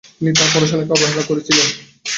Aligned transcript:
তিনি 0.15 0.31
তার 0.37 0.49
পড়াশুনাকে 0.53 0.91
অবহেলা 0.95 1.23
করেছিলেন। 1.29 1.67